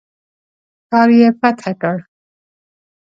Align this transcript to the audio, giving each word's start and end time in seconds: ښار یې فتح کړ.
ښار 0.87 1.09
یې 1.19 1.27
فتح 1.39 1.71
کړ. 1.81 1.97